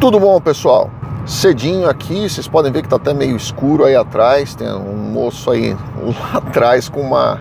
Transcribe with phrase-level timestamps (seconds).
[0.00, 0.88] Tudo bom, pessoal?
[1.26, 4.54] Cedinho aqui, vocês podem ver que tá até meio escuro aí atrás.
[4.54, 7.40] Tem um moço aí lá atrás com uma,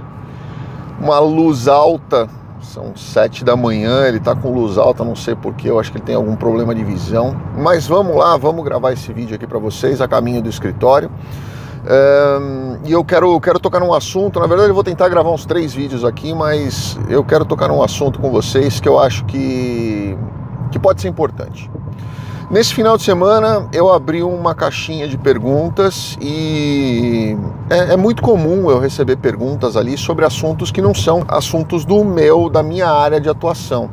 [1.00, 2.28] uma luz alta.
[2.60, 6.00] São sete da manhã, ele tá com luz alta, não sei porquê, eu acho que
[6.00, 7.40] ele tem algum problema de visão.
[7.56, 11.12] Mas vamos lá, vamos gravar esse vídeo aqui para vocês a caminho do escritório.
[11.86, 14.40] Um, e eu quero, quero tocar num assunto.
[14.40, 17.84] Na verdade, eu vou tentar gravar uns três vídeos aqui, mas eu quero tocar num
[17.84, 20.18] assunto com vocês que eu acho que,
[20.72, 21.70] que pode ser importante.
[22.50, 27.36] Nesse final de semana eu abri uma caixinha de perguntas e
[27.70, 32.06] é, é, muito comum eu receber perguntas ali sobre assuntos que não são assuntos do
[32.06, 33.90] meu, da minha área de atuação.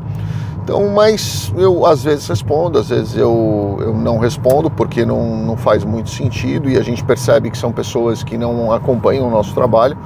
[0.62, 5.56] Então, mas eu às vezes respondo, às vezes eu, eu não respondo porque não, não
[5.56, 9.52] faz muito sentido e a gente percebe que são pessoas que não acompanham o nosso
[9.52, 9.98] trabalho.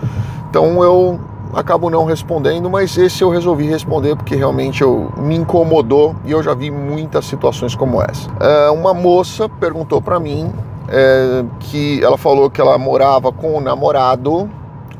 [0.48, 1.20] Então eu
[1.54, 6.42] acabo não respondendo, mas esse eu resolvi responder porque realmente eu, me incomodou e eu
[6.42, 8.28] já vi muitas situações como essa.
[8.40, 10.52] É, uma moça perguntou para mim
[10.88, 14.48] é, que ela falou que ela morava com o namorado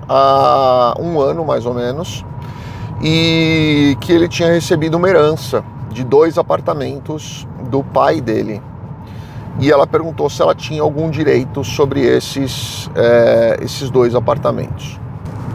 [0.08, 2.24] há um ano mais ou menos
[3.02, 8.62] e que ele tinha recebido uma herança de dois apartamentos do pai dele.
[9.60, 14.98] E ela perguntou se ela tinha algum direito sobre esses, é, esses dois apartamentos.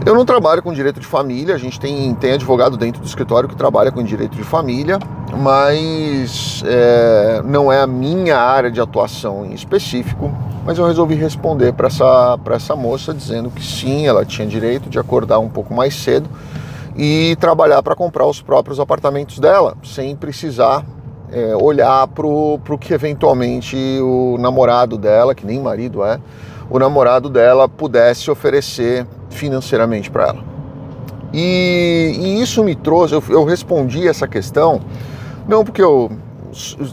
[0.05, 3.47] Eu não trabalho com direito de família, a gente tem, tem advogado dentro do escritório
[3.47, 4.99] que trabalha com direito de família,
[5.37, 10.29] mas é, não é a minha área de atuação em específico.
[10.65, 14.99] Mas eu resolvi responder para essa, essa moça dizendo que sim, ela tinha direito de
[14.99, 16.29] acordar um pouco mais cedo
[16.97, 20.85] e trabalhar para comprar os próprios apartamentos dela, sem precisar
[21.31, 26.19] é, olhar para o que eventualmente o namorado dela, que nem marido é,
[26.69, 30.43] o namorado dela pudesse oferecer financeiramente para ela.
[31.33, 34.79] E, e, isso me trouxe, eu, eu respondi essa questão,
[35.47, 36.11] não porque eu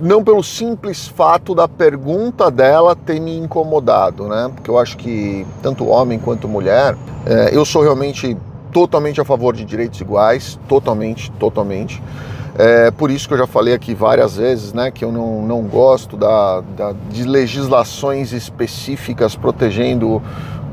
[0.00, 4.50] não pelo simples fato da pergunta dela ter me incomodado, né?
[4.54, 6.96] Porque eu acho que tanto homem quanto mulher,
[7.26, 8.36] é, eu sou realmente
[8.72, 12.02] totalmente a favor de direitos iguais, totalmente, totalmente.
[12.58, 15.62] É por isso que eu já falei aqui várias vezes, né, que eu não, não
[15.62, 20.20] gosto da, da, de legislações específicas protegendo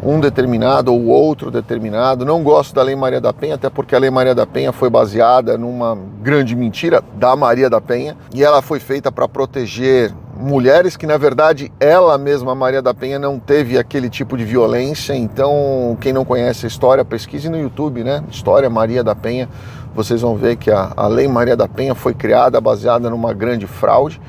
[0.02, 2.26] um determinado ou outro determinado.
[2.26, 4.90] Não gosto da Lei Maria da Penha, até porque a Lei Maria da Penha foi
[4.90, 10.96] baseada numa grande mentira da Maria da Penha e ela foi feita para proteger mulheres
[10.96, 15.14] que na verdade ela mesma Maria da Penha não teve aquele tipo de violência.
[15.14, 18.24] Então, quem não conhece a história, pesquise no YouTube, né?
[18.30, 19.50] História Maria da Penha.
[19.96, 23.66] Vocês vão ver que a, a Lei Maria da Penha foi criada baseada numa grande
[23.66, 24.22] fraude.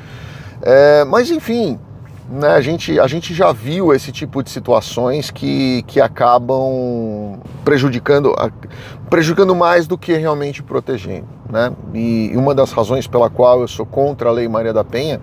[0.63, 1.79] É, mas enfim,
[2.29, 8.35] né, a, gente, a gente já viu esse tipo de situações que, que acabam prejudicando,
[9.09, 11.38] prejudicando mais do que realmente protegendo.
[11.49, 11.73] Né?
[11.95, 15.21] E uma das razões pela qual eu sou contra a Lei Maria da Penha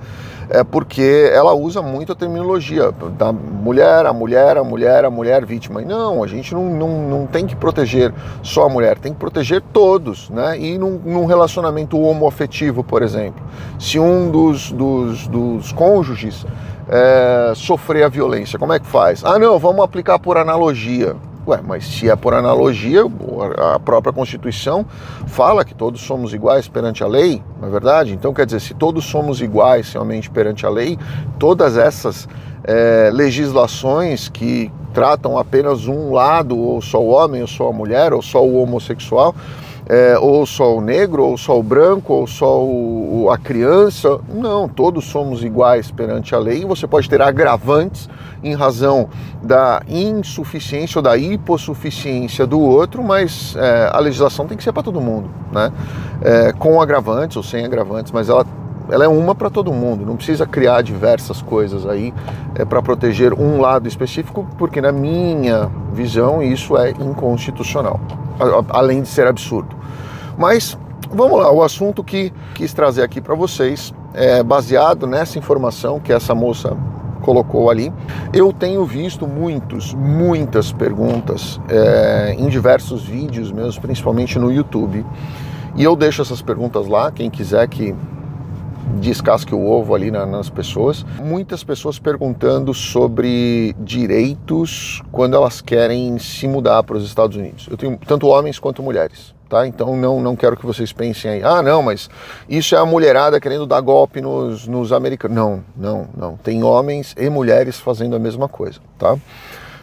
[0.49, 5.45] é porque ela usa muito a terminologia da mulher, a mulher, a mulher, a mulher
[5.45, 5.81] vítima.
[5.81, 8.13] E não, a gente não, não, não tem que proteger
[8.43, 10.29] só a mulher, tem que proteger todos.
[10.29, 10.59] Né?
[10.59, 13.43] E num, num relacionamento homoafetivo, por exemplo,
[13.79, 16.45] se um dos, dos, dos cônjuges
[16.87, 19.23] é, sofrer a violência, como é que faz?
[19.23, 21.15] Ah, não, vamos aplicar por analogia.
[21.47, 23.01] Ué, mas se é por analogia,
[23.73, 24.83] a própria Constituição
[25.28, 28.13] fala que todos somos iguais perante a lei, não é verdade?
[28.13, 30.97] Então, quer dizer, se todos somos iguais realmente perante a lei,
[31.38, 32.28] todas essas
[32.63, 38.11] é, legislações que tratam apenas um lado, ou só o homem, ou só a mulher,
[38.11, 39.35] ou só o homossexual,
[39.88, 44.19] é, ou só o negro, ou só o branco, ou só o, a criança.
[44.34, 46.66] Não, todos somos iguais perante a lei.
[46.66, 48.09] Você pode ter agravantes
[48.44, 49.09] em razão
[49.41, 54.84] da insuficiência ou da hipossuficiência do outro, mas é, a legislação tem que ser para
[54.84, 55.72] todo mundo, né?
[56.22, 58.46] É, com agravantes ou sem agravantes, mas ela
[58.90, 62.13] ela é uma para todo mundo, não precisa criar diversas coisas aí
[62.53, 68.00] é, para proteger um lado específico, porque na minha visão isso é inconstitucional,
[68.69, 69.75] além de ser absurdo.
[70.38, 70.78] Mas
[71.09, 76.11] vamos lá, o assunto que quis trazer aqui para vocês é baseado nessa informação que
[76.11, 76.76] essa moça
[77.22, 77.91] colocou ali.
[78.32, 85.05] Eu tenho visto muitos, muitas perguntas é, em diversos vídeos meus, principalmente no YouTube.
[85.76, 87.93] E eu deixo essas perguntas lá, quem quiser que
[88.99, 91.05] descasque o ovo ali na, nas pessoas.
[91.20, 97.67] Muitas pessoas perguntando sobre direitos quando elas querem se mudar para os Estados Unidos.
[97.70, 99.34] Eu tenho tanto homens quanto mulheres.
[99.47, 99.67] Tá?
[99.67, 102.09] Então não, não quero que vocês pensem aí, ah não, mas
[102.49, 105.38] isso é a mulherada querendo dar golpe nos, nos americanos.
[105.38, 106.38] Não, não, não.
[106.38, 109.16] Tem homens e mulheres fazendo a mesma coisa, tá?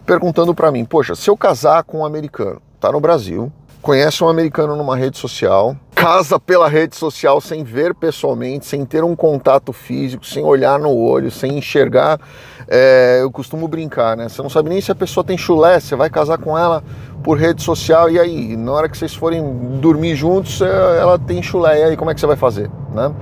[0.04, 4.28] Perguntando para mim, poxa, se eu casar com um americano, tá no Brasil, conhece um
[4.28, 9.72] americano numa rede social, casa pela rede social sem ver pessoalmente, sem ter um contato
[9.72, 12.18] físico, sem olhar no olho, sem enxergar.
[12.66, 14.28] É, eu costumo brincar, né?
[14.28, 16.82] Você não sabe nem se a pessoa tem chulé, você vai casar com ela
[17.22, 21.40] por rede social e aí, na hora que vocês forem dormir juntos, é, ela tem
[21.40, 23.12] chulé, e aí como é que você vai fazer, né?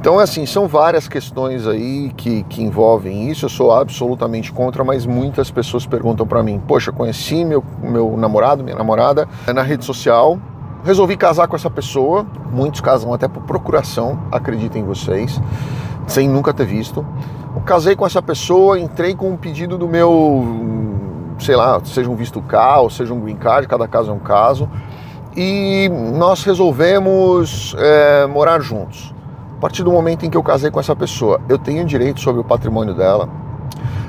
[0.00, 3.46] Então, assim, são várias questões aí que, que envolvem isso.
[3.46, 8.62] Eu sou absolutamente contra, mas muitas pessoas perguntam para mim: Poxa, conheci meu, meu namorado,
[8.62, 10.38] minha namorada na rede social,
[10.84, 12.26] resolvi casar com essa pessoa.
[12.52, 15.40] Muitos casam até por procuração, acreditem vocês,
[16.06, 17.04] sem nunca ter visto.
[17.64, 20.44] Casei com essa pessoa, entrei com um pedido do meu,
[21.38, 24.18] sei lá, seja um visto K ou seja um green card, cada caso é um
[24.18, 24.68] caso,
[25.36, 29.14] e nós resolvemos é, morar juntos.
[29.56, 32.40] A partir do momento em que eu casei com essa pessoa, eu tenho direito sobre
[32.40, 33.28] o patrimônio dela.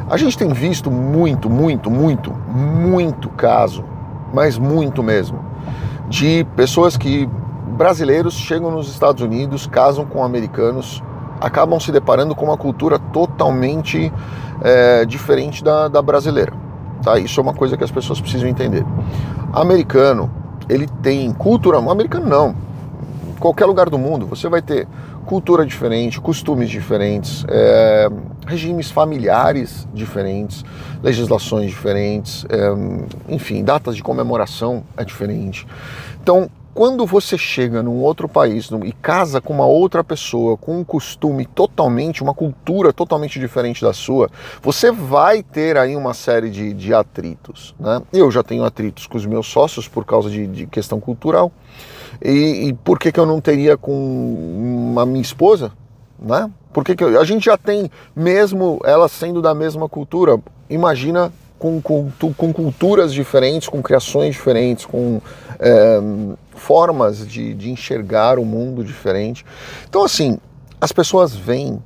[0.10, 3.84] A gente tem visto muito, muito, muito, muito caso,
[4.34, 5.40] mas muito mesmo,
[6.10, 7.30] de pessoas que
[7.78, 11.02] brasileiros chegam nos Estados Unidos, casam com americanos,
[11.40, 14.12] acabam se deparando com uma cultura totalmente
[14.62, 16.52] é, diferente da, da brasileira.
[17.02, 17.18] Tá?
[17.18, 18.86] Isso é uma coisa que as pessoas precisam entender.
[19.54, 20.30] Americano,
[20.68, 22.56] ele tem cultura, americano não,
[23.40, 24.88] qualquer lugar do mundo, você vai ter
[25.30, 28.10] cultura diferente, costumes diferentes, é,
[28.48, 30.66] regimes familiares diferentes,
[31.04, 35.68] legislações diferentes, é, enfim, datas de comemoração é diferente.
[36.20, 40.84] Então, quando você chega num outro país e casa com uma outra pessoa, com um
[40.84, 44.32] costume totalmente, uma cultura totalmente diferente da sua,
[44.64, 47.76] você vai ter aí uma série de, de atritos.
[47.80, 48.02] Né?
[48.12, 51.52] Eu já tenho atritos com os meus sócios por causa de, de questão cultural.
[52.24, 55.72] E, e, por que, que eu não teria com a minha esposa?
[56.20, 56.50] Né?
[56.74, 60.40] Por que, que eu, a gente já tem, mesmo ela sendo da mesma cultura,
[60.70, 65.22] imagina com, com, com culturas diferentes, com criações diferentes, com
[65.60, 66.00] é,
[66.56, 69.46] formas de, de enxergar o mundo diferente.
[69.88, 70.40] Então, assim,
[70.80, 71.82] as pessoas vêm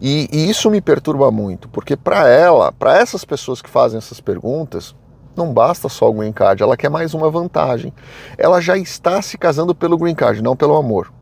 [0.00, 4.20] e, e, isso me perturba muito, porque para ela, para essas pessoas que fazem essas
[4.20, 4.94] perguntas,
[5.38, 7.92] não basta só o green card, ela quer mais uma vantagem.
[8.36, 11.12] Ela já está se casando pelo green card, não pelo amor.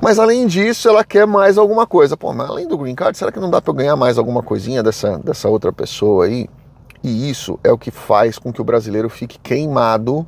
[0.00, 2.16] Mas além disso, ela quer mais alguma coisa.
[2.16, 4.42] Pô, mas além do green card, será que não dá para eu ganhar mais alguma
[4.42, 6.48] coisinha dessa, dessa outra pessoa aí?
[7.02, 10.26] E isso é o que faz com que o brasileiro fique queimado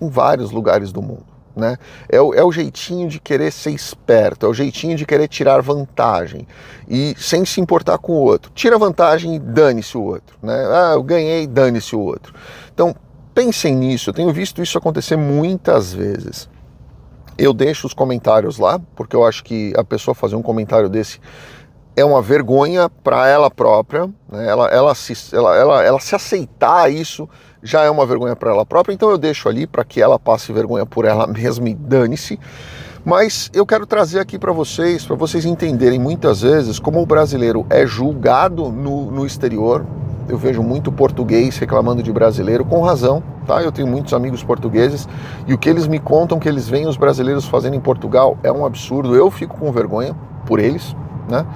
[0.00, 1.35] em vários lugares do mundo.
[1.56, 1.78] Né?
[2.06, 5.62] É, o, é o jeitinho de querer ser esperto, é o jeitinho de querer tirar
[5.62, 6.46] vantagem
[6.86, 8.52] e sem se importar com o outro.
[8.54, 10.36] Tira vantagem e dane-se o outro.
[10.42, 10.54] Né?
[10.70, 12.34] Ah, eu ganhei, dane-se o outro.
[12.74, 12.94] Então,
[13.34, 16.46] pensem nisso, eu tenho visto isso acontecer muitas vezes.
[17.38, 21.20] Eu deixo os comentários lá, porque eu acho que a pessoa fazer um comentário desse
[21.96, 24.46] é uma vergonha para ela própria, né?
[24.46, 27.26] ela, ela, se, ela, ela, ela se aceitar isso
[27.66, 30.52] já é uma vergonha para ela própria, então eu deixo ali para que ela passe
[30.52, 32.38] vergonha por ela mesma e dane-se.
[33.04, 37.66] Mas eu quero trazer aqui para vocês, para vocês entenderem muitas vezes como o brasileiro
[37.68, 39.84] é julgado no, no exterior.
[40.28, 43.62] Eu vejo muito português reclamando de brasileiro, com razão, tá?
[43.62, 45.08] Eu tenho muitos amigos portugueses
[45.46, 48.50] e o que eles me contam que eles veem os brasileiros fazendo em Portugal é
[48.50, 49.14] um absurdo.
[49.14, 50.14] Eu fico com vergonha
[50.44, 50.96] por eles,
[51.28, 51.46] né?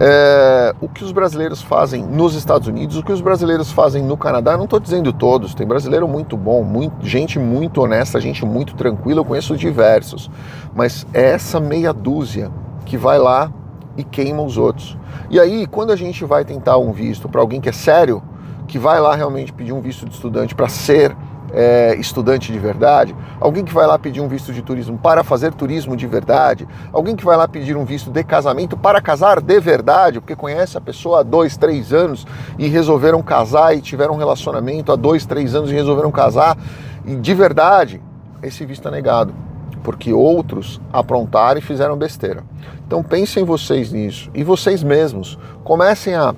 [0.00, 4.16] É, o que os brasileiros fazem nos Estados Unidos, o que os brasileiros fazem no
[4.16, 8.74] Canadá, não estou dizendo todos, tem brasileiro muito bom, muito, gente muito honesta, gente muito
[8.74, 10.30] tranquila, eu conheço diversos,
[10.74, 12.50] mas é essa meia dúzia
[12.86, 13.52] que vai lá
[13.96, 14.96] e queima os outros.
[15.28, 18.22] E aí, quando a gente vai tentar um visto para alguém que é sério,
[18.66, 21.14] que vai lá realmente pedir um visto de estudante para ser
[21.52, 25.52] é, estudante de verdade, alguém que vai lá pedir um visto de turismo para fazer
[25.52, 29.60] turismo de verdade, alguém que vai lá pedir um visto de casamento para casar de
[29.60, 32.26] verdade, porque conhece a pessoa há dois, três anos
[32.58, 36.56] e resolveram casar e tiveram um relacionamento há dois, três anos e resolveram casar
[37.04, 38.00] e de verdade,
[38.42, 39.34] esse visto é negado,
[39.82, 42.44] porque outros aprontaram e fizeram besteira.
[42.86, 46.34] Então pensem vocês nisso e vocês mesmos comecem a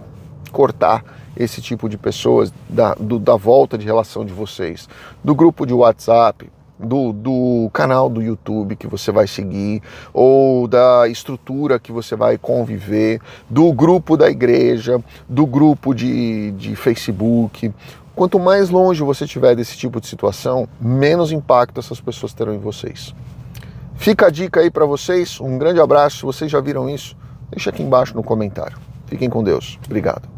[0.50, 1.04] cortar
[1.36, 4.88] esse tipo de pessoas da, do, da volta de relação de vocês,
[5.22, 11.08] do grupo de WhatsApp, do, do, canal do YouTube que você vai seguir, ou da
[11.08, 17.72] estrutura que você vai conviver, do grupo da igreja, do grupo de, de Facebook.
[18.14, 22.58] Quanto mais longe você estiver desse tipo de situação, menos impacto essas pessoas terão em
[22.58, 23.14] vocês.
[23.96, 26.26] Fica a dica aí para vocês, um grande abraço.
[26.26, 27.16] Vocês já viram isso,
[27.50, 28.76] deixa aqui embaixo no comentário.
[29.06, 29.78] Fiquem com Deus.
[29.86, 30.28] Obrigado.